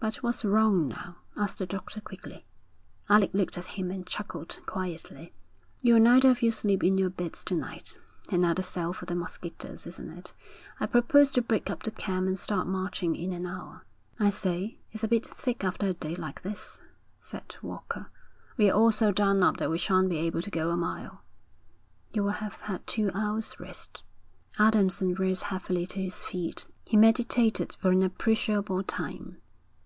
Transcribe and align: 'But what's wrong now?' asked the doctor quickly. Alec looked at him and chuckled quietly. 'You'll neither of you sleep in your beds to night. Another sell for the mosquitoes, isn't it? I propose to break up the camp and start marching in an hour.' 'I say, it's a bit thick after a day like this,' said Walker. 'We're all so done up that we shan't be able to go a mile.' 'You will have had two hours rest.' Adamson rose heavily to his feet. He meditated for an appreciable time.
'But 0.00 0.16
what's 0.16 0.44
wrong 0.44 0.86
now?' 0.88 1.16
asked 1.34 1.56
the 1.60 1.66
doctor 1.66 1.98
quickly. 1.98 2.44
Alec 3.08 3.30
looked 3.32 3.56
at 3.56 3.64
him 3.78 3.90
and 3.90 4.06
chuckled 4.06 4.60
quietly. 4.66 5.32
'You'll 5.80 6.00
neither 6.00 6.28
of 6.28 6.42
you 6.42 6.50
sleep 6.50 6.84
in 6.84 6.98
your 6.98 7.08
beds 7.08 7.42
to 7.44 7.54
night. 7.54 7.98
Another 8.30 8.62
sell 8.62 8.92
for 8.92 9.06
the 9.06 9.14
mosquitoes, 9.14 9.86
isn't 9.86 10.10
it? 10.10 10.34
I 10.78 10.84
propose 10.84 11.30
to 11.30 11.40
break 11.40 11.70
up 11.70 11.84
the 11.84 11.90
camp 11.90 12.28
and 12.28 12.38
start 12.38 12.66
marching 12.66 13.16
in 13.16 13.32
an 13.32 13.46
hour.' 13.46 13.86
'I 14.20 14.28
say, 14.28 14.78
it's 14.90 15.04
a 15.04 15.08
bit 15.08 15.26
thick 15.26 15.64
after 15.64 15.86
a 15.86 15.94
day 15.94 16.14
like 16.14 16.42
this,' 16.42 16.82
said 17.22 17.56
Walker. 17.62 18.10
'We're 18.58 18.74
all 18.74 18.92
so 18.92 19.10
done 19.10 19.42
up 19.42 19.56
that 19.56 19.70
we 19.70 19.78
shan't 19.78 20.10
be 20.10 20.18
able 20.18 20.42
to 20.42 20.50
go 20.50 20.68
a 20.68 20.76
mile.' 20.76 21.22
'You 22.12 22.24
will 22.24 22.30
have 22.44 22.56
had 22.56 22.86
two 22.86 23.10
hours 23.14 23.58
rest.' 23.58 24.02
Adamson 24.58 25.14
rose 25.14 25.44
heavily 25.44 25.86
to 25.86 26.02
his 26.02 26.24
feet. 26.24 26.66
He 26.84 26.98
meditated 26.98 27.74
for 27.80 27.88
an 27.90 28.02
appreciable 28.02 28.82
time. 28.82 29.38